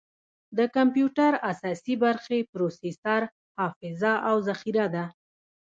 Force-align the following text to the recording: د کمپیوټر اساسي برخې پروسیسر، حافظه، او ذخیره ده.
د 0.57 0.59
کمپیوټر 0.75 1.31
اساسي 1.51 1.95
برخې 2.03 2.39
پروسیسر، 2.51 3.21
حافظه، 3.57 4.13
او 4.29 4.35
ذخیره 4.47 4.85
ده. 4.95 5.05